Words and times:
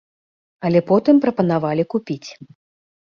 Але 0.69 0.79
потым 0.89 1.15
прапанавалі 1.25 1.83
купіць. 1.95 2.29